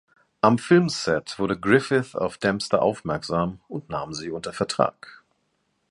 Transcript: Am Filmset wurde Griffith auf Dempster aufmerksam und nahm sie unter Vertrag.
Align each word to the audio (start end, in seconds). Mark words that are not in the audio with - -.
Am 0.41 0.57
Filmset 0.57 1.37
wurde 1.37 1.59
Griffith 1.59 2.15
auf 2.15 2.39
Dempster 2.39 2.81
aufmerksam 2.81 3.59
und 3.67 3.89
nahm 3.89 4.15
sie 4.15 4.31
unter 4.31 4.51
Vertrag. 4.51 5.23